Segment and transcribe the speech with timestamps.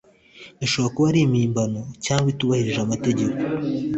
[0.65, 3.37] Ishobora kuba ari impimbano cyangwa itubahirije amategeko